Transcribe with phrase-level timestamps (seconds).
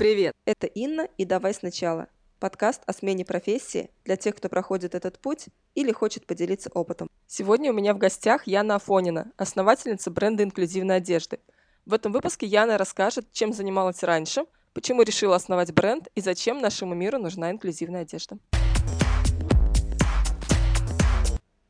[0.00, 2.08] Привет, это Инна и «Давай сначала»–
[2.40, 7.06] подкаст о смене профессии для тех, кто проходит этот путь или хочет поделиться опытом.
[7.26, 11.38] Сегодня у меня в гостях Яна Афонина, основательница бренда инклюзивной одежды.
[11.84, 16.94] В этом выпуске Яна расскажет, чем занималась раньше, почему решила основать бренд и зачем нашему
[16.94, 18.38] миру нужна инклюзивная одежда.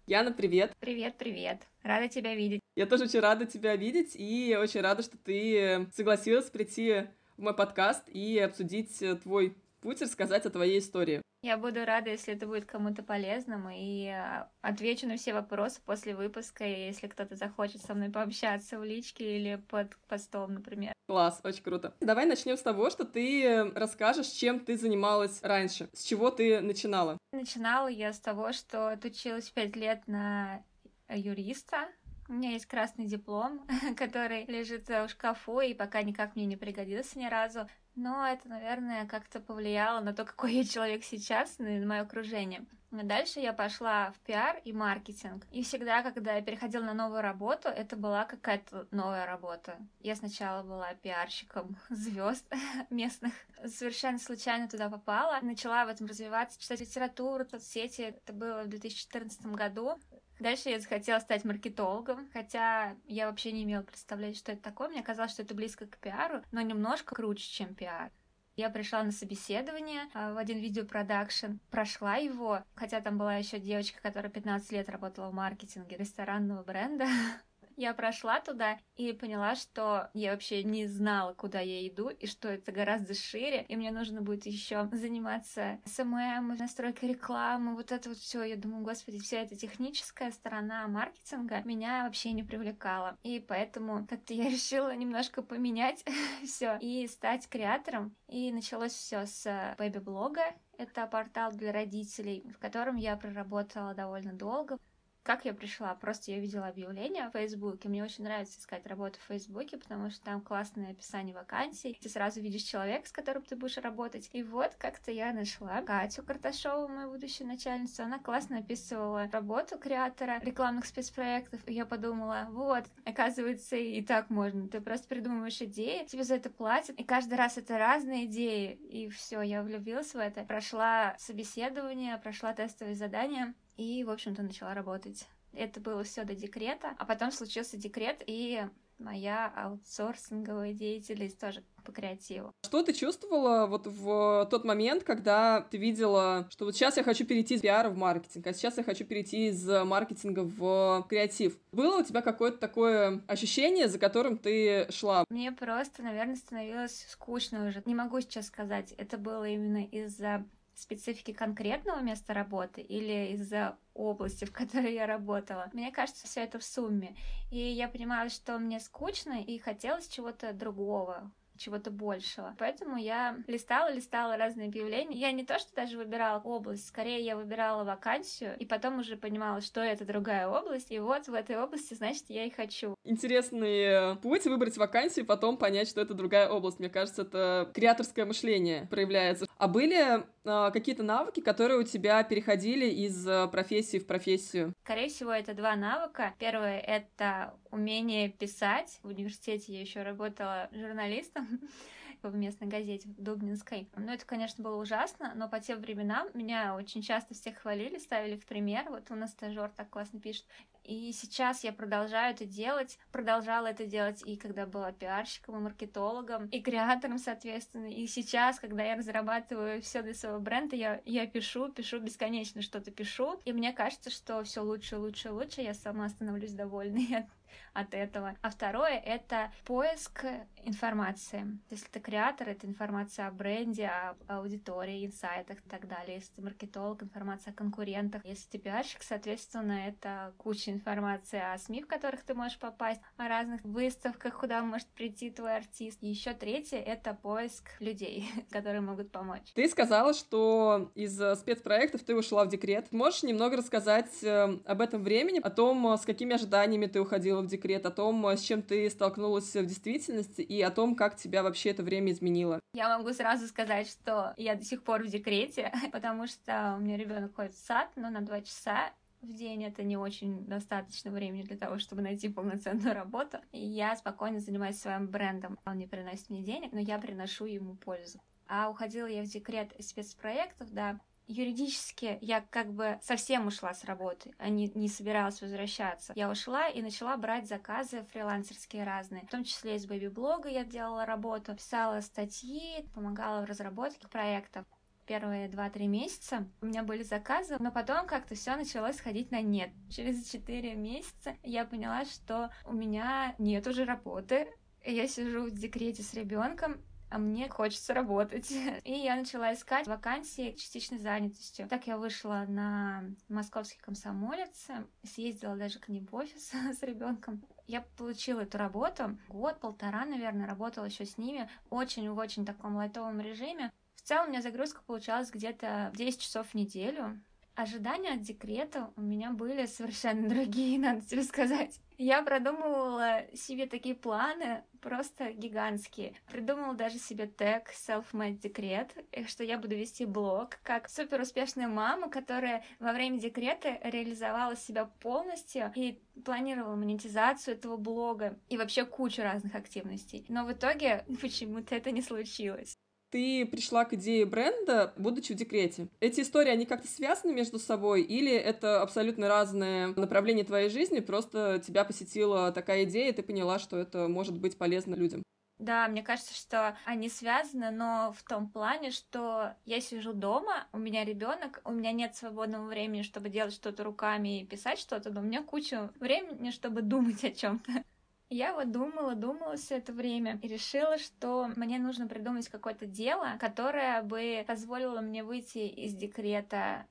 [0.07, 0.73] Яна, привет.
[0.79, 1.63] Привет, привет.
[1.83, 2.61] Рада тебя видеть.
[2.77, 7.09] Я тоже очень рада тебя видеть и очень рада, что ты согласилась прийти
[7.41, 11.23] мой подкаст и обсудить э, твой путь, рассказать о твоей истории.
[11.43, 16.15] Я буду рада, если это будет кому-то полезным, и э, отвечу на все вопросы после
[16.15, 20.93] выпуска, если кто-то захочет со мной пообщаться в личке или под постом, например.
[21.09, 21.95] Класс, очень круто.
[22.01, 27.17] Давай начнем с того, что ты расскажешь, чем ты занималась раньше, с чего ты начинала.
[27.33, 30.63] Начинала я с того, что отучилась пять лет на
[31.09, 31.89] юриста,
[32.31, 37.19] у меня есть красный диплом, который лежит в шкафу и пока никак мне не пригодился
[37.19, 37.69] ни разу.
[37.97, 42.65] Но это, наверное, как-то повлияло на то, какой я человек сейчас, на мое окружение.
[42.91, 45.47] Дальше я пошла в пиар и маркетинг.
[45.53, 49.77] И всегда, когда я переходила на новую работу, это была какая-то новая работа.
[50.01, 52.45] Я сначала была пиарщиком звезд
[52.91, 53.33] местных.
[53.65, 55.39] Совершенно случайно туда попала.
[55.41, 58.03] Начала в этом развиваться, читать литературу, соцсети.
[58.03, 60.01] Это было в 2014 году.
[60.41, 64.89] Дальше я захотела стать маркетологом, хотя я вообще не имела представления, что это такое.
[64.89, 68.11] Мне казалось, что это близко к пиару, но немножко круче, чем пиар.
[68.57, 74.01] Я пришла на собеседование а, в один видеопродакшн, прошла его, хотя там была еще девочка,
[74.01, 77.07] которая 15 лет работала в маркетинге ресторанного бренда.
[77.81, 82.49] Я прошла туда и поняла, что я вообще не знала, куда я иду, и что
[82.49, 88.19] это гораздо шире, и мне нужно будет еще заниматься SMM, настройкой рекламы, вот это вот
[88.19, 88.43] все.
[88.43, 93.17] Я думаю, господи, вся эта техническая сторона маркетинга меня вообще не привлекала.
[93.23, 96.05] И поэтому как-то я решила немножко поменять
[96.45, 98.15] все и стать creator ом.
[98.29, 100.43] И началось все с baby-блога.
[100.77, 104.77] Это портал для родителей, в котором я проработала довольно долго.
[105.23, 105.95] Как я пришла?
[105.95, 107.89] Просто я видела объявление в Фейсбуке.
[107.89, 111.99] Мне очень нравится искать работу в Фейсбуке, потому что там классное описание вакансий.
[112.01, 114.31] Ты сразу видишь человека, с которым ты будешь работать.
[114.33, 118.03] И вот как-то я нашла Катю Карташову, мою будущую начальницу.
[118.03, 121.61] Она классно описывала работу креатора рекламных спецпроектов.
[121.67, 124.69] И я подумала, вот, оказывается, и так можно.
[124.69, 126.99] Ты просто придумываешь идеи, тебе за это платят.
[126.99, 128.73] И каждый раз это разные идеи.
[128.73, 130.45] И все, я влюбилась в это.
[130.45, 135.27] Прошла собеседование, прошла тестовые задания и, в общем-то, начала работать.
[135.55, 138.63] Это было все до декрета, а потом случился декрет, и
[138.99, 142.53] моя аутсорсинговая деятельность тоже по креативу.
[142.63, 147.25] Что ты чувствовала вот в тот момент, когда ты видела, что вот сейчас я хочу
[147.25, 151.59] перейти из пиара в маркетинг, а сейчас я хочу перейти из маркетинга в креатив?
[151.73, 155.25] Было у тебя какое-то такое ощущение, за которым ты шла?
[155.31, 157.83] Мне просто, наверное, становилось скучно уже.
[157.87, 160.45] Не могу сейчас сказать, это было именно из-за
[160.81, 165.71] специфики конкретного места работы или из-за области, в которой я работала.
[165.73, 167.17] Мне кажется, все это в сумме.
[167.51, 171.31] И я понимала, что мне скучно и хотелось чего-то другого
[171.61, 172.57] чего-то большего.
[172.59, 175.17] Поэтому я листала, листала разные объявления.
[175.17, 179.61] Я не то, что даже выбирала область, скорее я выбирала вакансию, и потом уже понимала,
[179.61, 182.95] что это другая область, и вот в этой области, значит, я и хочу.
[183.05, 186.79] Интересный путь выбрать вакансию, потом понять, что это другая область.
[186.79, 189.47] Мне кажется, это креаторское мышление проявляется.
[189.59, 194.73] А были какие-то навыки, которые у тебя переходили из э, профессии в профессию?
[194.85, 196.35] Скорее всего, это два навыка.
[196.39, 198.99] Первое— это умение писать.
[199.03, 201.61] В университете я еще работала журналистом
[202.23, 203.89] в местной газете в Дубнинской.
[203.97, 208.37] Ну, это, конечно, было ужасно, но по тем временам меня очень часто всех хвалили, ставили
[208.37, 208.87] в пример.
[208.89, 210.45] Вот у нас стажер так классно пишет.
[210.85, 216.47] И сейчас я продолжаю это делать, продолжала это делать и когда была пиарщиком, и маркетологом,
[216.47, 217.87] и креатором, соответственно.
[217.87, 222.91] И сейчас, когда я разрабатываю все для своего бренда, я, я пишу, пишу бесконечно что-то
[222.91, 223.41] пишу.
[223.45, 225.61] И мне кажется, что все лучше, лучше, лучше.
[225.61, 227.27] Я сама становлюсь довольной от
[227.73, 228.37] от этого.
[228.43, 230.25] А второе— это поиск
[230.65, 231.59] информации.
[231.71, 236.17] Если ты креатор, это информация о бренде, о аудитории, инсайтах и так далее.
[236.17, 238.25] Если ты маркетолог, информация о конкурентах.
[238.25, 243.29] Если ты пиарщик, соответственно, это куча информации о СМИ, в которых ты можешь попасть, о
[243.29, 245.99] разных выставках, куда может прийти твой артист.
[246.03, 249.53] И еще третье— это поиск людей, которые могут помочь.
[249.55, 252.93] Ты сказала, что из спецпроектов ты ушла в декрет.
[252.93, 257.47] Можешь немного рассказать э, об этом времени, о том, с какими ожиданиями ты уходила в
[257.47, 261.71] декрет, о том, с чем ты столкнулась в действительности и о том, как тебя вообще
[261.71, 262.61] это время изменило.
[262.73, 266.97] Я могу сразу сказать, что я до сих пор в декрете, потому что у меня
[266.97, 268.93] ребенок ходит в сад, но на два часа,
[269.23, 273.39] в день это не очень достаточно времени для того, чтобы найти полноценную работу.
[273.53, 275.59] И я спокойно занимаюсь своим брендом.
[275.67, 278.21] Он не приносит мне денег, но я приношу ему пользу.
[278.49, 280.99] А уходила я в декрет спецпроектов, да,
[281.31, 286.13] юридически я как бы совсем ушла с работы, а не, не собиралась возвращаться.
[286.17, 291.07] Я ушла и начала брать заказы фрилансерские разные, в том числе из бэби-блога я делала
[291.07, 294.67] работу, писала статьи, помогала в разработке проектов
[295.07, 299.71] первые 2-3 месяца у меня были заказы, но потом как-то все началось сходить на нет.
[299.91, 304.47] Через 4 месяца я поняла, что у меня нет уже работы,
[304.85, 306.81] я сижу в декрете с ребенком,
[307.11, 308.51] а мне хочется работать.
[308.85, 311.69] И я начала искать вакансии частичной занятостью.
[311.69, 314.69] Так я вышла на московский комсомолец,
[315.03, 317.45] съездила даже к ним в офис с ребенком.
[317.67, 319.19] Я получила эту работу.
[319.29, 321.49] Год-полтора, наверное, работала еще с ними.
[321.69, 323.73] Очень в очень таком лайтовом режиме.
[323.97, 327.21] В целом у меня загрузка получалась где-то 10 часов в неделю.
[327.61, 331.79] Ожидания от декрета у меня были совершенно другие, надо тебе сказать.
[331.99, 336.15] Я продумывала себе такие планы, просто гигантские.
[336.33, 338.97] Придумала даже себе тег self-made декрет,
[339.27, 344.87] что я буду вести блог, как супер успешная мама, которая во время декрета реализовала себя
[344.87, 350.25] полностью и планировала монетизацию этого блога и вообще кучу разных активностей.
[350.31, 352.79] Но в итоге почему-то это не случилось
[353.11, 355.89] ты пришла к идее бренда, будучи в декрете.
[356.01, 361.63] Эти истории, они как-то связаны между собой, или это абсолютно разные направления твоей жизни, просто
[361.65, 365.23] тебя посетила такая идея, и ты поняла, что это может быть полезно людям?
[365.59, 370.79] Да, мне кажется, что они связаны, но в том плане, что я сижу дома, у
[370.79, 375.21] меня ребенок, у меня нет свободного времени, чтобы делать что-то руками и писать что-то, но
[375.21, 377.85] у меня куча времени, чтобы думать о чем-то.
[378.31, 383.37] Я вот думала, думала все это время и решила, что мне нужно придумать какое-то дело,
[383.39, 386.87] которое бы позволило мне выйти из декрета.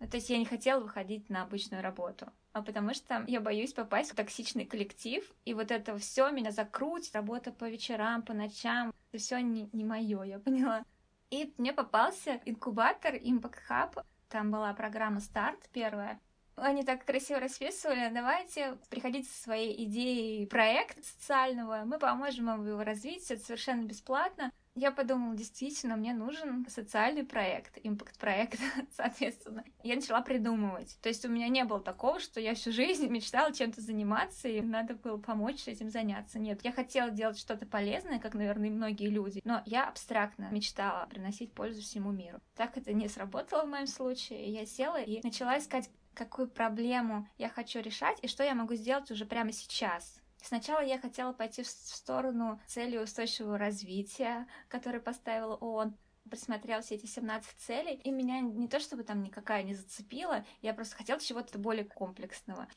[0.00, 3.72] Ну, то есть я не хотела выходить на обычную работу а потому что я боюсь
[3.72, 8.92] попасть в токсичный коллектив, и вот это все меня закрутит, работа по вечерам, по ночам,
[9.10, 10.84] это все не, не мое, я поняла.
[11.30, 16.20] И мне попался инкубатор Impact Hub, там была программа «Старт» первая,
[16.60, 22.82] они так красиво расписывали, давайте приходите со своей идеей проекта социального, мы поможем вам его
[22.82, 24.52] развить, это совершенно бесплатно.
[24.76, 28.60] Я подумала, действительно, мне нужен социальный проект, импакт-проект,
[28.96, 29.64] соответственно.
[29.82, 30.96] Я начала придумывать.
[31.02, 34.60] То есть у меня не было такого, что я всю жизнь мечтала чем-то заниматься, и
[34.60, 36.38] надо было помочь этим заняться.
[36.38, 41.52] Нет, я хотела делать что-то полезное, как, наверное, многие люди, но я абстрактно мечтала приносить
[41.52, 42.38] пользу всему миру.
[42.54, 44.52] Так это не сработало в моем случае.
[44.52, 49.10] Я села и начала искать какую проблему я хочу решать и что я могу сделать
[49.10, 50.20] уже прямо сейчас.
[50.42, 55.96] Сначала я хотела пойти в сторону цели устойчивого развития, которые поставила ООН,
[56.28, 60.72] присмотрела все эти 17 целей, и меня не то чтобы там никакая не зацепила, я
[60.72, 62.68] просто хотела чего-то более комплексного.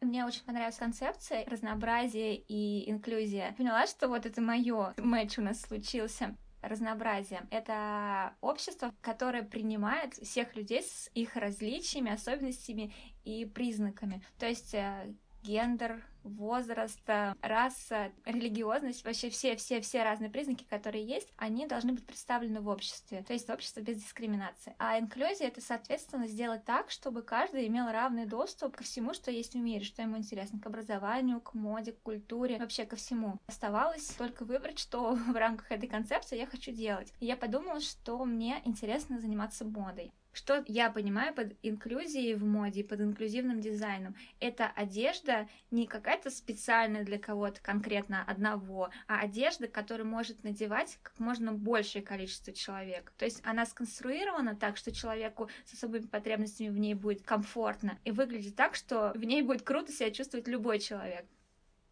[0.00, 3.52] Мне очень понравилась концепция разнообразия и инклюзия.
[3.52, 7.46] Поняла, что вот это мое матч у нас случился разнообразие.
[7.50, 12.92] Это общество, которое принимает всех людей с их различиями, особенностями
[13.24, 14.22] и признаками.
[14.38, 17.00] То есть э, гендер, возраст,
[17.40, 23.22] раса, религиозность, вообще все-все-все разные признаки, которые есть, они должны быть представлены в обществе.
[23.22, 24.74] То есть общество без дискриминации.
[24.78, 29.54] А инклюзия— это, соответственно, сделать так, чтобы каждый имел равный доступ ко всему, что есть
[29.54, 33.38] в мире, что ему интересно, к образованию, к моде, к культуре, вообще ко всему.
[33.46, 37.12] Оставалось только выбрать, что в рамках этой концепции я хочу делать.
[37.20, 40.12] И я подумала, что мне интересно заниматься модой.
[40.32, 44.14] Что я понимаю под инклюзией в моде, под инклюзивным дизайном?
[44.38, 51.18] Это одежда не какая-то специальная для кого-то конкретно одного, а одежда, которую может надевать как
[51.18, 53.12] можно большее количество человек.
[53.18, 58.12] То есть она сконструирована так, что человеку с особыми потребностями в ней будет комфортно и
[58.12, 61.26] выглядит так, что в ней будет круто себя чувствовать любой человек.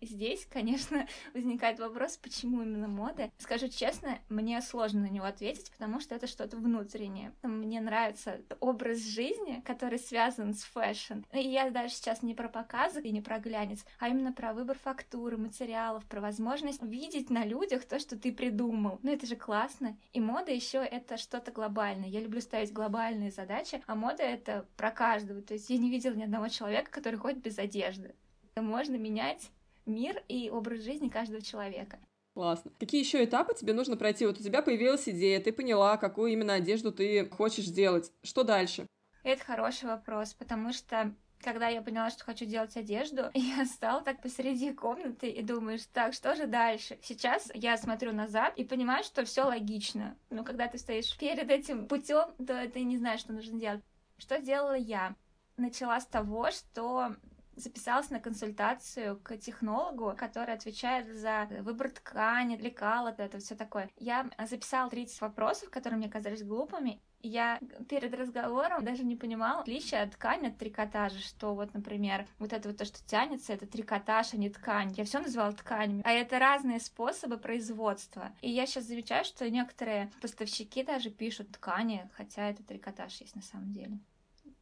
[0.00, 3.30] Здесь, конечно, возникает вопрос, почему именно мода.
[3.38, 7.32] Скажу честно, мне сложно на него ответить, потому что это что-то внутреннее.
[7.42, 11.20] Мне нравится образ жизни, который связан с fashion.
[11.32, 14.78] И я даже сейчас не про показы и не про глянец, а именно про выбор
[14.78, 19.00] фактуры, материалов, про возможность видеть на людях то, что ты придумал.
[19.02, 19.96] Ну это же классно.
[20.12, 22.08] И мода еще это что-то глобальное.
[22.08, 25.42] Я люблю ставить глобальные задачи, а мода это про каждого.
[25.42, 28.14] То есть я не видела ни одного человека, который ходит без одежды.
[28.56, 29.50] Можно менять
[29.88, 31.98] мир и образ жизни каждого человека.
[32.34, 32.70] Классно.
[32.78, 34.26] Какие еще этапы тебе нужно пройти?
[34.26, 38.12] Вот у тебя появилась идея, ты поняла, какую именно одежду ты хочешь сделать.
[38.22, 38.86] Что дальше?
[39.24, 44.22] Это хороший вопрос, потому что когда я поняла, что хочу делать одежду, я стала так
[44.22, 46.98] посреди комнаты и думаешь, так, что же дальше?
[47.02, 50.16] Сейчас я смотрю назад и понимаю, что все логично.
[50.30, 53.82] Но когда ты стоишь перед этим путем, то ты не знаешь, что нужно делать.
[54.18, 55.16] Что сделала я?
[55.58, 57.16] начала с того, что
[57.58, 63.90] записалась на консультацию к технологу, который отвечает за выбор ткани, лекала, это все такое.
[63.96, 70.02] Я записала 30 вопросов, которые мне казались глупыми, я перед разговором даже не понимала отличия
[70.02, 74.34] от ткани от трикотажа, что вот, например, вот это вот то, что тянется, это трикотаж,
[74.34, 74.94] а не ткань.
[74.96, 76.02] Я все называла тканями.
[76.04, 78.32] А это разные способы производства.
[78.40, 83.42] И я сейчас замечаю, что некоторые поставщики даже пишут ткани, хотя это трикотаж есть на
[83.42, 83.98] самом деле.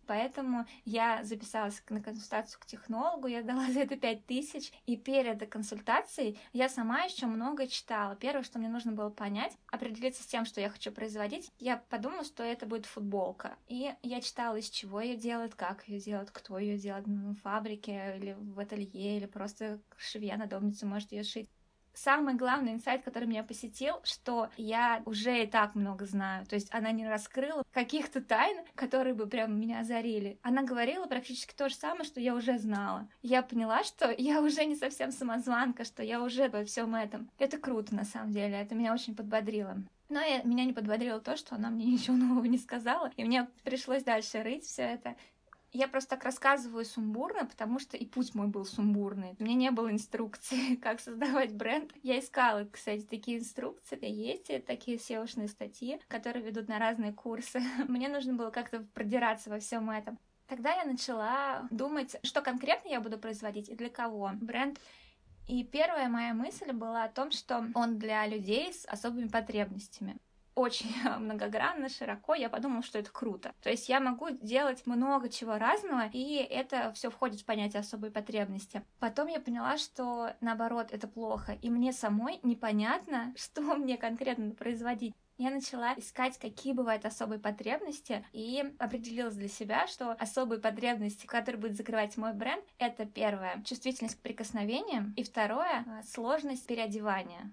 [0.07, 5.49] Поэтому я записалась на консультацию к технологу, я дала за это пять тысяч, и перед
[5.49, 8.17] консультацией я сама еще много читала.
[8.17, 12.25] Первое, что мне нужно было понять, определиться с тем, что я хочу производить, я подумала,
[12.25, 13.57] что это будет футболка.
[13.69, 18.17] И я читала, из чего ее делают, как ее делают, кто ее делает, на фабрике
[18.19, 21.49] или в ателье, или просто швея надомница может ее шить
[21.97, 26.47] самый главный инсайт, который меня посетил, что я уже и так много знаю.
[26.47, 30.39] То есть она не раскрыла каких-то тайн, которые бы прям меня озарили.
[30.43, 33.09] Она говорила практически то же самое, что я уже знала.
[33.23, 37.31] Я поняла, что я уже не совсем самозванка, что я уже во всем этом.
[37.39, 38.61] Это круто, на самом деле.
[38.61, 39.77] Это меня очень подбодрило.
[40.09, 43.49] Но я, меня не подбодрило то, что она мне ничего нового не сказала, и мне
[43.65, 45.17] пришлось дальше рыть все это.
[45.73, 49.37] Я просто так рассказываю сумбурно, потому что и путь мой был сумбурный.
[49.39, 51.93] У меня не было инструкции, как создавать бренд.
[52.03, 53.99] Я искала, кстати, такие инструкции.
[54.03, 57.61] Есть такие seo статьи, которые ведут на разные курсы.
[57.89, 60.19] Мне нужно было как-то продираться во всем этом.
[60.47, 64.31] Тогда я начала думать, что конкретно я буду производить и для кого.
[64.41, 64.81] Бренд
[65.49, 70.17] и первая моя мысль была о том, что он для людей с особыми потребностями
[70.57, 73.55] очень многогранно, широко, я подумала, что это круто.
[73.63, 78.11] То есть я могу делать много чего разного, и это все входит в понятие особой
[78.11, 78.83] потребности.
[78.99, 85.15] Потом я поняла, что наоборот, это плохо, и мне самой непонятно, что мне конкретно производить
[85.39, 91.61] я начала искать, какие бывают особые потребности, и определилась для себя, что особые потребности, которые
[91.61, 97.53] будут закрывать мой бренд, это первое— чувствительность к прикосновениям, и второе— сложность переодевания.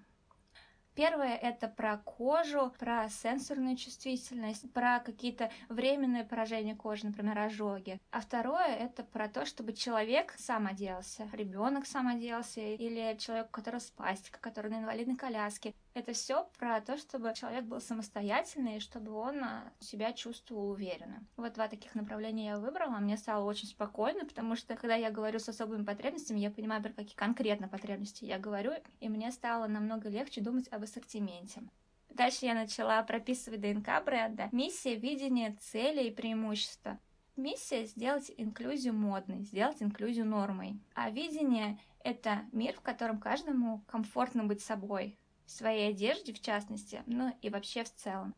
[0.94, 8.00] Первое— это про кожу, про сенсорную чувствительность, про какие-то временные поражения кожи, например, ожоги.
[8.12, 13.50] А второе— это про то, чтобы человек сам оделся, ребенок сам оделся, или человек, у
[13.50, 15.74] которого спастика, который на инвалидной коляске.
[15.94, 21.24] Это все про то, чтобы человек был самостоятельный, и чтобы он а, себя чувствовал уверенно.
[21.36, 22.98] Вот два таких направления я выбрала.
[22.98, 26.92] Мне стало очень спокойно, потому что когда я говорю с особыми потребностями, я понимаю, про
[26.92, 31.62] какие конкретно потребности я говорю, и мне стало намного легче думать об ассортименте.
[32.08, 36.98] Дальше я начала прописывать ДНК бренда, миссия, видение, цели и преимущества.
[37.36, 40.80] Миссия— сделать инклюзию модной, сделать инклюзию нормой.
[40.94, 47.02] А видение— это мир, в котором каждому комфортно быть собой, в своей одежде в частности,
[47.06, 48.34] ну и вообще в целом.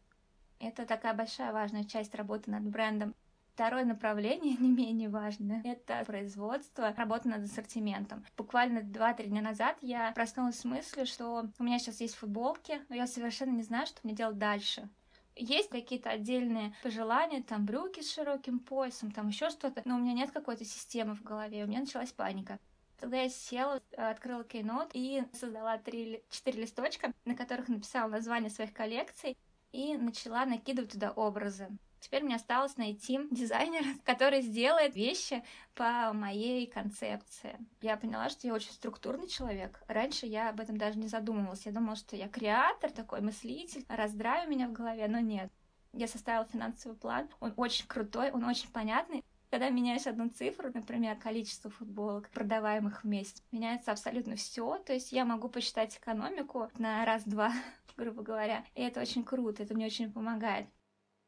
[0.58, 3.14] Это такая большая важная часть работы над брендом.
[3.54, 8.24] Второе направление, не менее важное, это производство, работа над ассортиментом.
[8.36, 12.96] Буквально 2-3 дня назад я проснулась с мыслью, что у меня сейчас есть футболки, но
[12.96, 14.88] я совершенно не знаю, что мне делать дальше.
[15.38, 20.14] Есть какие-то отдельные пожелания, там брюки с широким поясом, там еще что-то, но у меня
[20.14, 22.58] нет какой-то системы в голове, у меня началась паника.
[22.98, 28.72] Тогда я села, открыла Keynote и создала три, четыре листочка, на которых написала название своих
[28.72, 29.36] коллекций
[29.72, 31.68] и начала накидывать туда образы.
[32.00, 35.42] Теперь мне осталось найти дизайнера, который сделает вещи
[35.74, 37.58] по моей концепции.
[37.80, 39.82] Я поняла, что я очень структурный человек.
[39.88, 41.66] Раньше я об этом даже не задумывалась.
[41.66, 45.50] Я думала, что я креатор, такой мыслитель, раздраю меня в голове, но нет.
[45.92, 49.24] Я составила финансовый план, он очень крутой, он очень понятный.
[49.50, 54.78] Когда меняешь одну цифру, например, количество футболок, продаваемых в месяц, меняется абсолютно все.
[54.84, 57.52] То есть я могу посчитать экономику на раз-два,
[57.96, 58.64] грубо говоря.
[58.74, 60.66] И это очень круто, это мне очень помогает.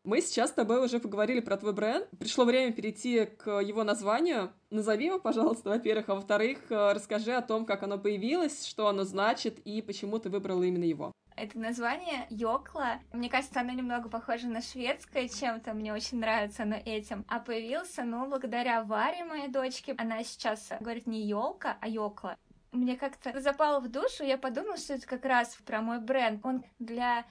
[0.04, 2.08] Мы сейчас с тобой уже поговорили про твой бренд.
[2.18, 4.52] Пришло время перейти к его названию.
[4.70, 9.04] Назови его, пожалуйста, во-первых, а во-вторых, э, расскажи о том, как оно появилось, что оно
[9.04, 11.12] значит и почему ты выбрала именно его.
[11.38, 12.98] Это название Йокла.
[13.12, 15.72] Мне кажется, оно немного похоже на шведское чем-то.
[15.72, 17.24] Мне очень нравится оно этим.
[17.28, 19.94] А появился, ну, благодаря Варе, моей дочке.
[19.98, 22.36] Она сейчас говорит не елка, а Йокла
[22.72, 26.44] мне как-то запало в душу, я подумала, что это как раз про мой бренд.
[26.44, 27.24] Он для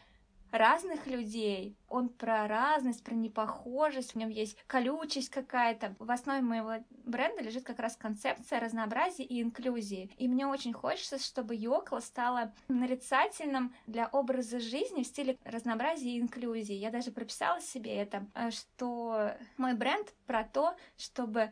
[0.52, 1.78] разных людей.
[1.88, 5.96] Он про разность, про непохожесть, в нем есть колючесть какая-то.
[6.00, 10.12] В основе моего бренда лежит как раз концепция разнообразия и инклюзии.
[10.18, 16.20] И мне очень хочется, чтобы Йокла стала нарицательным для образа жизни в стиле разнообразия и
[16.20, 16.76] инклюзии.
[16.76, 21.52] Я даже прописала себе это, э, что мой бренд про то, чтобы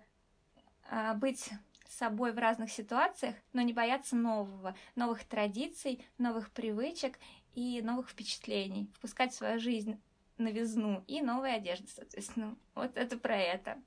[0.90, 1.50] э, быть
[1.96, 7.18] собой в разных ситуациях, но не бояться нового, новых традиций, новых привычек
[7.56, 10.00] и новых впечатлений, впускать в свою жизнь
[10.38, 12.56] новизну и новые одежды, соответственно.
[12.76, 13.82] Вот это про это.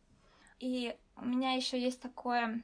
[0.58, 2.62] И у меня еще есть такое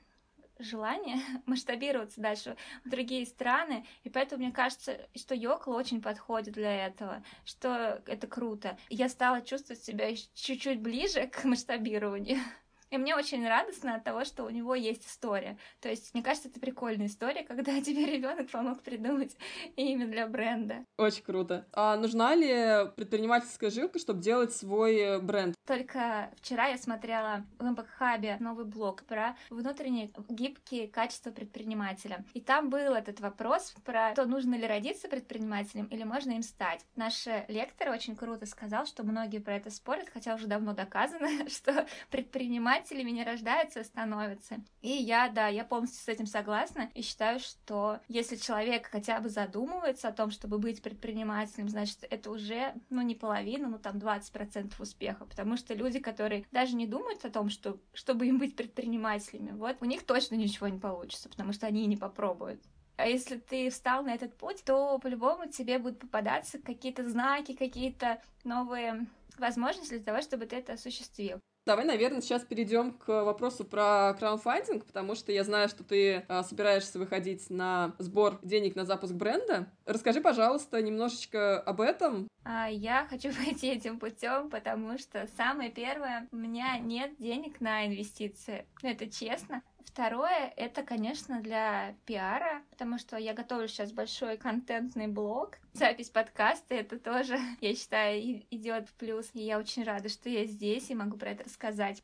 [0.58, 6.86] желание масштабироваться дальше в другие страны, и поэтому мне кажется, что Йокла очень подходит для
[6.86, 8.78] этого, что это круто.
[8.88, 12.40] Я стала чувствовать себя чуть-чуть ближе к масштабированию.
[12.94, 15.58] И мне очень радостно от того, что у него есть история.
[15.80, 19.36] То есть, мне кажется, это прикольная история, когда тебе ребенок помог придумать
[19.74, 20.84] имя для бренда.
[20.96, 21.66] Очень круто.
[21.72, 25.56] А нужна ли предпринимательская жилка, чтобы делать свой э, бренд?
[25.66, 32.24] Только вчера я смотрела в Impact новый блог про внутренние гибкие качества предпринимателя.
[32.32, 36.84] И там был этот вопрос про то, нужно ли родиться предпринимателем или можно им стать.
[36.94, 41.88] Наш лектор очень круто сказал, что многие про это спорят, хотя уже давно доказано, что
[42.10, 44.56] предприниматель предпринимателями не рождаются, а становятся.
[44.82, 49.28] И я, да, я полностью с этим согласна и считаю, что если человек хотя бы
[49.28, 54.74] задумывается о том, чтобы быть предпринимателем, значит, это уже, ну, не половина, ну, там, 20%
[54.78, 59.52] успеха, потому что люди, которые даже не думают о том, что, чтобы им быть предпринимателями,
[59.52, 62.60] вот, у них точно ничего не получится, потому что они не попробуют.
[62.96, 68.22] А если ты встал на этот путь, то по-любому тебе будут попадаться какие-то знаки, какие-то
[68.44, 71.40] новые возможности для того, чтобы ты это осуществил.
[71.66, 76.42] Давай, наверное, сейчас перейдем к вопросу про краудфандинг, потому что я знаю, что ты а,
[76.42, 79.72] собираешься выходить на сбор денег на запуск бренда.
[79.86, 82.28] Расскажи, пожалуйста, немножечко об этом.
[82.44, 87.86] А, я хочу пойти этим путем, потому что самое первое, у меня нет денег на
[87.86, 88.66] инвестиции.
[88.82, 89.62] Ну, это честно.
[89.84, 95.58] Второе, это, конечно, для пиара, потому что я готовлю сейчас большой контентный блог.
[95.72, 99.30] Запись подкаста, это тоже, я считаю, идет в плюс.
[99.34, 102.02] И я очень рада, что я здесь и могу про это рассказать.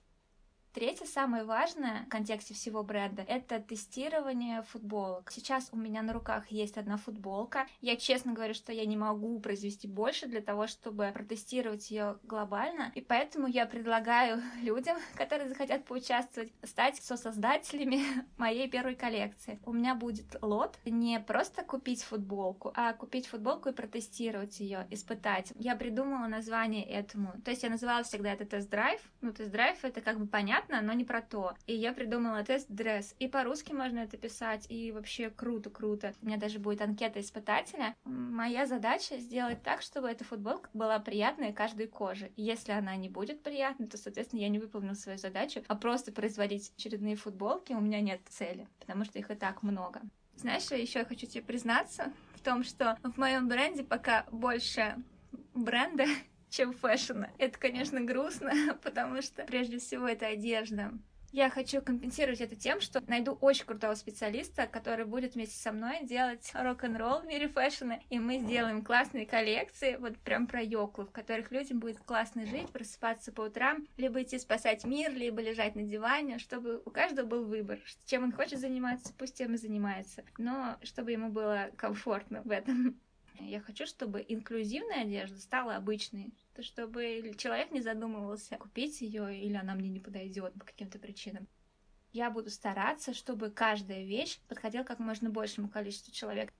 [0.72, 5.32] Третье, самое важное в контексте всего бренда, это тестирование футболок.
[5.32, 7.66] Сейчас у меня на руках есть одна футболка.
[7.80, 12.92] Я честно говорю, что я не могу произвести больше для того, чтобы протестировать ее глобально.
[12.94, 18.04] И поэтому я предлагаю людям, которые захотят поучаствовать, стать сосоздателями
[18.36, 19.58] моей первой коллекции.
[19.66, 25.52] У меня будет лот не просто купить футболку, а купить футболку и протестировать ее, испытать.
[25.56, 27.32] Я придумала название этому.
[27.44, 29.00] То есть я называла всегда это тест-драйв.
[29.20, 31.54] Ну, тест-драйв это как бы понятно, понятно, но не про то.
[31.66, 33.14] И я придумала тест-дресс.
[33.18, 36.14] И по-русски можно это писать, и вообще круто-круто.
[36.22, 37.94] У меня даже будет анкета испытателя.
[38.04, 42.30] Моя задача сделать так, чтобы эта футболка была приятная каждой коже.
[42.36, 46.72] Если она не будет приятной, то, соответственно, я не выполнил свою задачу, а просто производить
[46.76, 50.00] очередные футболки у меня нет цели, потому что их и так много.
[50.36, 54.96] Знаешь, еще я хочу тебе признаться в том, что в моем бренде пока больше
[55.54, 56.04] бренда,
[56.50, 57.30] чем фэшена.
[57.38, 60.92] Это, конечно, грустно, потому что прежде всего это одежда.
[61.32, 66.00] Я хочу компенсировать это тем, что найду очень крутого специалиста, который будет вместе со мной
[66.02, 71.12] делать рок-н-ролл в мире фэшена, и мы сделаем классные коллекции, вот прям про Йоклу, в
[71.12, 75.82] которых людям будет классно жить, просыпаться по утрам, либо идти спасать мир, либо лежать на
[75.84, 77.78] диване, чтобы у каждого был выбор.
[78.06, 82.98] Чем он хочет заниматься, пусть тем и занимается, но чтобы ему было комфортно в этом.
[83.40, 89.74] Я хочу, чтобы инклюзивная одежда стала обычной, чтобы человек не задумывался, купить ее или она
[89.74, 91.46] мне не подойдет по каким-то причинам.
[92.12, 96.52] Я буду стараться, чтобы каждая вещь подходила как можно большему количеству человек.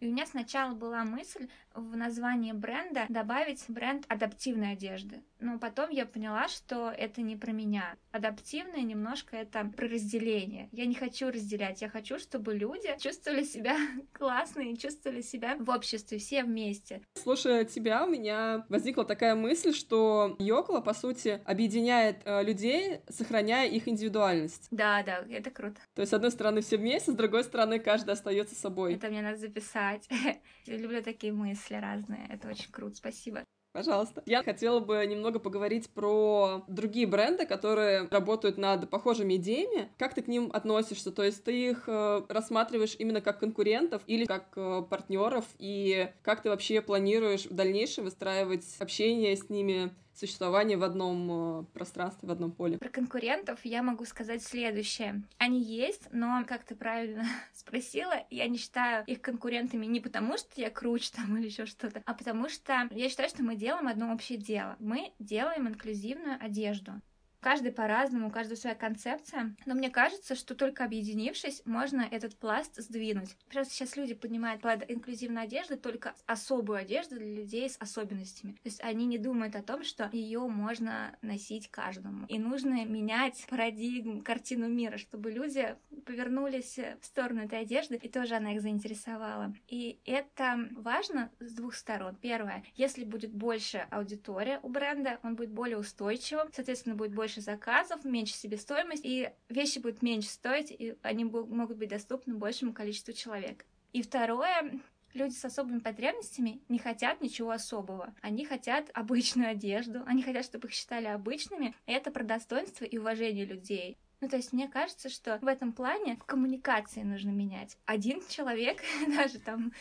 [0.00, 5.22] И у меня сначала была мысль в названии бренда добавить бренд адаптивной одежды.
[5.40, 7.96] Но потом я поняла, что это не про меня.
[8.10, 10.68] Адаптивное немножко это про разделение.
[10.72, 11.82] Я не хочу разделять.
[11.82, 13.76] Я хочу, чтобы люди чувствовали себя
[14.12, 17.02] классно и чувствовали себя в обществе, все вместе.
[17.14, 23.68] Слушая тебя, у меня возникла такая мысль, что Йокла, по сути, объединяет э, людей, сохраняя
[23.68, 24.68] их индивидуальность.
[24.70, 25.80] Да, да, это круто.
[25.94, 28.94] То есть, с одной стороны, все вместе, с другой стороны, каждый остается собой.
[28.94, 30.08] Это мне надо записать.
[30.64, 32.26] Я люблю такие мысли разные.
[32.30, 32.96] Это очень круто.
[32.96, 33.44] Спасибо.
[33.76, 34.22] Пожалуйста.
[34.24, 39.90] Я хотела бы немного поговорить про другие бренды, которые работают над похожими идеями.
[39.98, 41.12] Как ты к ним относишься?
[41.12, 45.44] То есть ты их э, рассматриваешь именно как конкурентов или как э, партнеров?
[45.58, 51.64] И как ты вообще планируешь в дальнейшем выстраивать общение с ними существование в одном э,
[51.72, 52.78] пространстве, в одном поле.
[52.78, 55.22] Про конкурентов я могу сказать следующее.
[55.38, 57.24] Они есть, но, как ты правильно
[57.54, 62.02] спросила, я не считаю их конкурентами не потому, что я круче там или еще что-то,
[62.04, 64.76] а потому что я считаю, что мы делаем одно общее дело.
[64.78, 67.00] Мы делаем инклюзивную одежду.
[67.46, 69.54] Каждый по-разному, у каждого своя концепция.
[69.66, 73.36] Но мне кажется, что только объединившись, можно этот пласт сдвинуть.
[73.48, 78.54] Просто сейчас люди поднимают под инклюзивной одеждой только особую одежду для людей с особенностями.
[78.54, 82.26] То есть они не думают о том, что ее можно носить каждому.
[82.26, 88.34] И нужно менять парадигму, картину мира, чтобы люди повернулись в сторону этой одежды, и тоже
[88.34, 89.54] она их заинтересовала.
[89.68, 92.16] И это важно с двух сторон.
[92.16, 97.40] Первое, если будет больше аудитория у бренда, он будет более устойчивым, соответственно, будет больше больше
[97.40, 103.12] заказов, меньше себестоимость, и вещи будут меньше стоить, и они могут быть доступны большему количеству
[103.12, 103.64] человек.
[103.92, 104.80] И второе,
[105.12, 108.14] люди с особыми потребностями не хотят ничего особого.
[108.22, 111.74] Они хотят обычную одежду, они хотят, чтобы их считали обычными.
[111.86, 113.96] Это про достоинство и уважение людей.
[114.20, 117.76] Ну, то есть мне кажется, что в этом плане в коммуникации нужно менять.
[117.84, 119.72] Один человек, даже там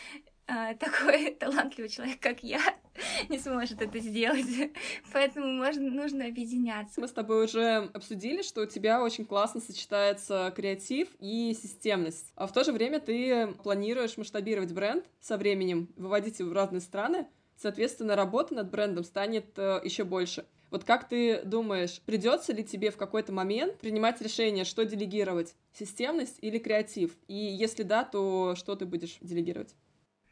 [0.47, 2.61] такой талантливый человек, как я,
[3.29, 4.45] не сможет это сделать.
[5.13, 7.01] Поэтому можно, нужно объединяться.
[7.01, 12.31] Мы с тобой уже обсудили, что у тебя очень классно сочетается креатив и системность.
[12.35, 16.81] А в то же время ты планируешь масштабировать бренд со временем, выводить его в разные
[16.81, 17.27] страны.
[17.57, 20.45] Соответственно, работа над брендом станет э, еще больше.
[20.71, 26.37] Вот как ты думаешь, придется ли тебе в какой-то момент принимать решение, что делегировать, системность
[26.41, 27.15] или креатив?
[27.27, 29.73] И если да, то что ты будешь делегировать?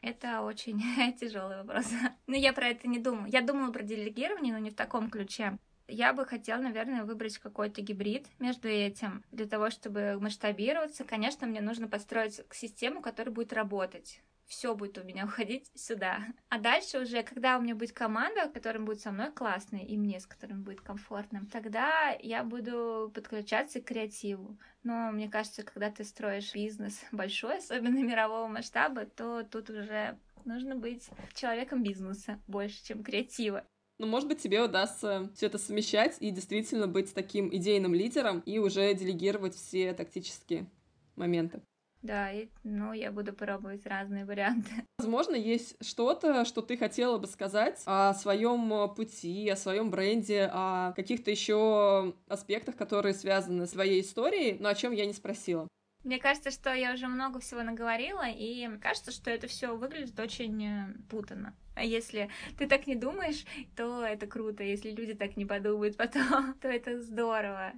[0.03, 0.81] Это очень
[1.19, 1.85] тяжелый вопрос.
[2.27, 3.31] Но я про это не думаю.
[3.31, 5.57] Я думала про делегирование, но не в таком ключе.
[5.87, 9.23] Я бы хотела, наверное, выбрать какой-то гибрид между этим.
[9.31, 15.03] Для того, чтобы масштабироваться, конечно, мне нужно построить систему, которая будет работать все будет у
[15.03, 16.19] меня уходить сюда.
[16.49, 20.19] А дальше уже, когда у меня будет команда, которая будет со мной классной, и мне,
[20.19, 24.57] с которым будет комфортно, тогда я буду подключаться к креативу.
[24.83, 30.75] Но мне кажется, когда ты строишь бизнес большой, особенно мирового масштаба, то тут уже нужно
[30.75, 33.65] быть человеком бизнеса больше, чем креатива.
[33.99, 38.57] Ну, может быть, тебе удастся все это совмещать и действительно быть таким идейным лидером и
[38.57, 40.67] уже делегировать все тактические
[41.15, 41.61] моменты.
[42.03, 44.69] Да, и, ну, я буду пробовать разные варианты.
[44.97, 50.49] Возможно, есть что-то, что ты хотела бы сказать о своем э, пути, о своем бренде,
[50.51, 55.69] о каких-то еще аспектах, которые связаны с твоей историей, но о чем я не спросила.
[56.03, 60.61] Мне кажется, что я уже много всего наговорила, и кажется, что это все выглядит очень
[60.61, 61.55] э, путанно.
[61.73, 63.45] А если ты так не думаешь,
[63.77, 64.61] то это круто.
[64.61, 67.71] Если люди так не подумают потом, то это здорово.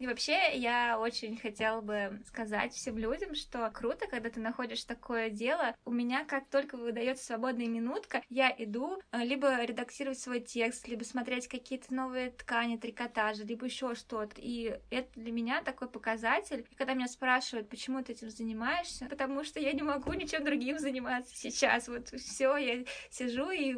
[0.00, 5.28] И вообще, я очень хотела бы сказать всем людям, что круто, когда ты находишь такое
[5.28, 5.76] дело.
[5.84, 11.04] У меня, как только выдается свободная минутка, я иду э, либо редактировать свой текст, либо
[11.04, 14.36] смотреть какие-то новые ткани, трикотажи, либо еще что-то.
[14.38, 16.66] И это для меня такой показатель.
[16.70, 20.78] И когда меня спрашивают, почему ты этим занимаешься, потому что я не могу ничем другим
[20.78, 21.88] заниматься сейчас.
[21.88, 23.74] Вот все, я сижу, и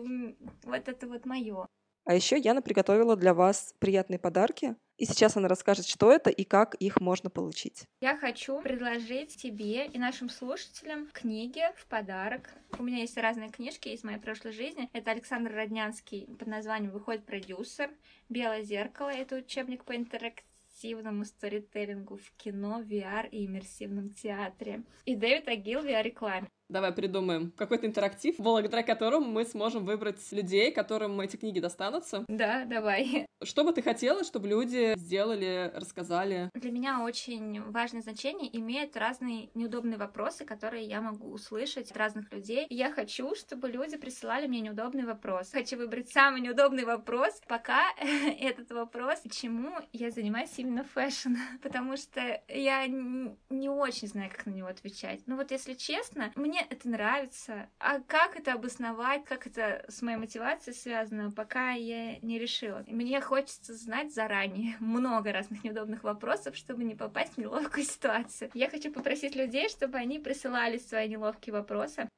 [0.63, 1.67] вот это вот мое.
[2.05, 4.77] А еще Яна приготовила для вас приятные подарки.
[5.03, 7.88] И сейчас она расскажет, что это и как их можно получить.
[8.01, 12.55] Я хочу предложить тебе и нашим слушателям книги в подарок.
[12.79, 14.88] У меня есть разные книжки из моей прошлой жизни.
[14.93, 17.91] Это Александр Роднянский под названием «Выходит продюсер»,
[18.29, 24.85] «Белое зеркало»— это учебник по интерактивному сторителлингу в кино, VR и иммерсивном театре.
[25.05, 26.47] И Дэвид Агил в VR-рекламе.
[26.73, 32.25] Давай придумаем какой-то интерактив, благодаря которому мы сможем выбрать людей, которым эти книги достанутся.
[32.29, 33.27] Да, давай.
[33.43, 36.49] Что бы ты хотела, чтобы люди сделали, рассказали?
[36.55, 42.33] Для меня очень важное значение имеют разные неудобные вопросы, которые я могу услышать от разных
[42.33, 42.67] людей.
[42.71, 45.51] я хочу, чтобы люди присылали мне неудобный вопрос.
[45.53, 47.83] Хочу выбрать самый неудобный вопрос, пока
[48.41, 51.35] этот вопрос, почему я занимаюсь именно fashion.
[51.63, 55.21] Потому что я не очень знаю, как на него отвечать.
[55.27, 57.68] Ну вот если честно, мне это нравится.
[57.79, 62.85] А как это обосновать, как это с моей мотивацией связано, пока я не решила.
[62.87, 68.51] Мне хочется знать заранее много разных неудобных вопросов, чтобы не попасть в неловкую ситуацию.
[68.55, 72.09] Я хочу попросить людей, чтобы они присылали свои неловкие вопросы.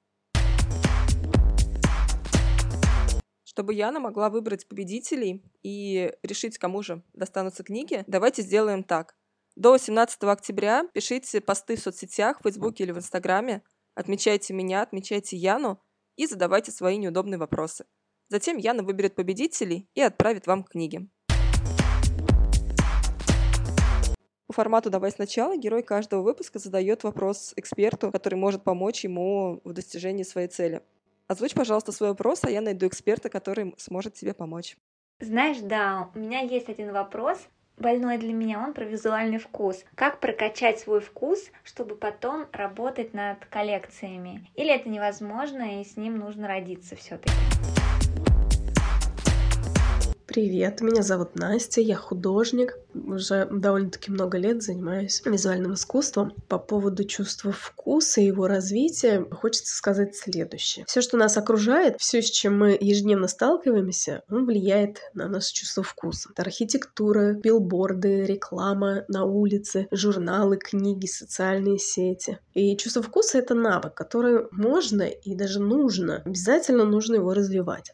[3.44, 9.14] Чтобы Яна могла выбрать победителей и решить, кому же достанутся книги, давайте сделаем так.
[9.56, 13.62] До 17 октября пишите посты в соцсетях, в Фейсбуке или в Инстаграме
[13.94, 15.80] Отмечайте меня, отмечайте Яну
[16.16, 17.86] и задавайте свои неудобные вопросы.
[18.28, 21.08] Затем Яна выберет победителей и отправит вам книги.
[24.48, 29.72] По формату «Давай сначала» герой каждого выпуска задает вопрос эксперту, который может помочь ему в
[29.72, 30.82] достижении своей цели.
[31.28, 34.76] Озвучь, пожалуйста, свой вопрос, а я найду эксперта, который сможет тебе помочь.
[35.20, 37.38] Знаешь, да, у меня есть один вопрос,
[37.76, 39.84] больной для меня, он про визуальный вкус.
[39.94, 44.48] Как прокачать свой вкус, чтобы потом работать над коллекциями?
[44.54, 47.32] Или это невозможно, и с ним нужно родиться все-таки?
[50.34, 52.76] Привет, меня зовут Настя, я художник.
[52.92, 56.32] Уже довольно-таки много лет занимаюсь визуальным искусством.
[56.48, 60.86] По поводу чувства вкуса и его развития хочется сказать следующее.
[60.88, 65.84] Все, что нас окружает, все, с чем мы ежедневно сталкиваемся, он влияет на наше чувство
[65.84, 66.30] вкуса.
[66.32, 72.40] Это архитектура, билборды, реклама на улице, журналы, книги, социальные сети.
[72.54, 77.92] И чувство вкуса— это навык, который можно и даже нужно, обязательно нужно его развивать.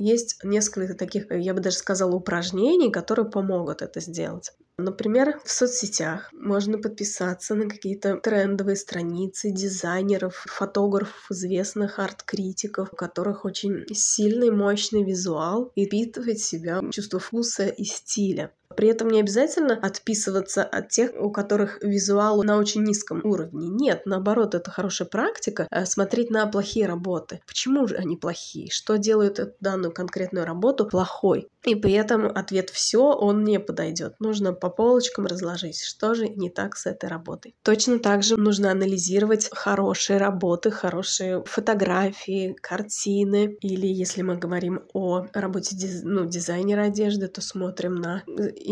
[0.00, 4.52] Есть несколько таких, я бы даже сказала, упражнений, которые помогут это сделать.
[4.78, 13.44] Например, в соцсетях можно подписаться на какие-то трендовые страницы дизайнеров, фотографов, известных арт-критиков, у которых
[13.44, 18.52] очень сильный, мощный визуал и впитывать в себя чувство вкуса и стиля.
[18.76, 23.68] При этом не обязательно отписываться от тех, у которых визуал на очень низком уровне.
[23.68, 27.40] Нет, наоборот, это хорошая практика э, смотреть на плохие работы.
[27.46, 28.70] Почему же они плохие?
[28.70, 31.48] Что делает данную конкретную работу плохой?
[31.64, 34.14] И при этом ответ «все» он не подойдет.
[34.20, 37.54] Нужно по полочкам разложить, что же не так с этой работой.
[37.62, 43.56] Точно так же нужно анализировать хорошие работы, хорошие фотографии, картины.
[43.60, 46.02] Или если мы говорим о работе диз...
[46.04, 48.22] ну, дизайнера одежды, то смотрим на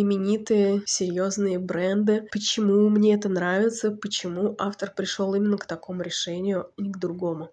[0.00, 2.28] именитые, серьезные бренды.
[2.32, 7.50] Почему мне это нравится, почему автор пришел именно к такому решению, а не к другому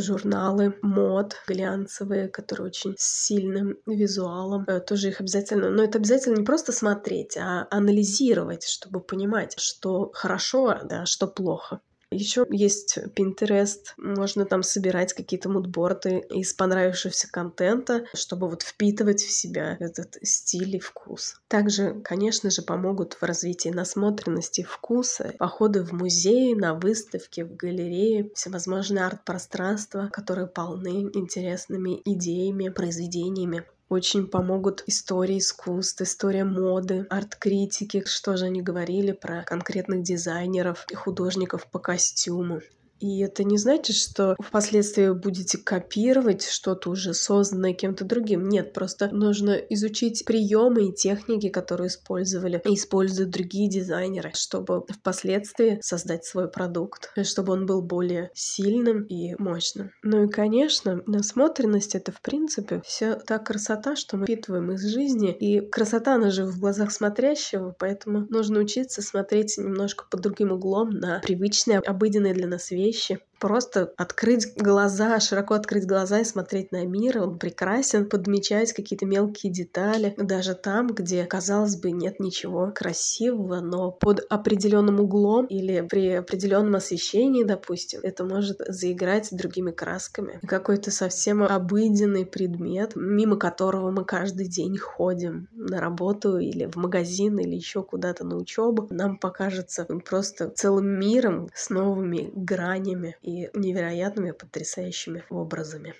[0.00, 4.64] журналы мод глянцевые, которые очень с сильным визуалом.
[4.66, 10.10] Э, тоже их обязательно, но это обязательно не просто смотреть, а анализировать, чтобы понимать, что
[10.12, 11.80] хорошо, да, что плохо.
[12.14, 19.30] Еще есть Pinterest, можно там собирать какие-то мудборды из понравившегося контента, чтобы вот впитывать в
[19.30, 21.40] себя этот стиль и вкус.
[21.48, 28.30] Также, конечно же, помогут в развитии насмотренности вкуса, походы в музеи, на выставки, в галереи,
[28.34, 38.36] всевозможные арт-пространства, которые полны интересными идеями, произведениями очень помогут истории искусств, история моды, арт-критики, что
[38.36, 42.60] же они говорили про конкретных дизайнеров и художников по костюму.
[43.00, 48.48] И это не значит, что впоследствии будете копировать что-то уже созданное кем-то другим.
[48.48, 55.78] Нет, просто нужно изучить приемы и техники, которые использовали и используют другие дизайнеры, чтобы впоследствии
[55.82, 59.90] создать свой продукт, чтобы он был более сильным и мощным.
[60.02, 65.32] Ну и, конечно, насмотренность— это, в принципе, вся та красота, что мы впитываем из жизни.
[65.32, 70.90] И красота, она же в глазах смотрящего, поэтому нужно учиться смотреть немножко под другим углом
[70.90, 73.18] на привычные, обыденные для нас вещи, вещи.
[73.38, 77.18] Просто открыть глаза, широко открыть глаза и смотреть на мир.
[77.22, 80.14] Он прекрасен, подмечать какие-то мелкие детали.
[80.16, 86.76] Даже там, где, казалось бы, нет ничего красивого, но под определенным углом или при определенном
[86.76, 90.40] освещении, допустим, это может заиграть другими красками.
[90.46, 97.38] Какой-то совсем обыденный предмет, мимо которого мы каждый день ходим на работу или в магазин
[97.38, 104.32] или еще куда-то на учебу, нам покажется просто целым миром с новыми гранями и невероятными
[104.32, 105.94] потрясающими образами.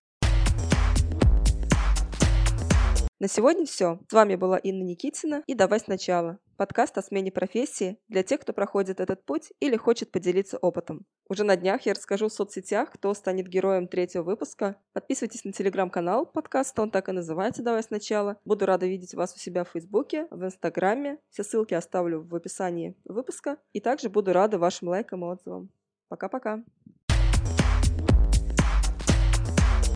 [3.21, 4.01] На сегодня все.
[4.09, 8.53] С вами была Инна Никитина и «Давай сначала» подкаст о смене профессии для тех, кто
[8.53, 11.07] проходит этот путь или хочет поделиться опытом.
[11.29, 14.77] Уже на днях я расскажу в соцсетях, кто станет героем третьего выпуска.
[14.93, 18.37] Подписывайтесь на телеграм-канал подкаста, он так и называется «Давай сначала».
[18.45, 21.19] Буду рада видеть вас у себя в Фейсбуке, в Инстаграме.
[21.31, 23.57] Все ссылки оставлю в описании выпуска.
[23.73, 25.71] И также буду рада вашим лайкам и отзывам.
[26.09, 26.63] Пока-пока.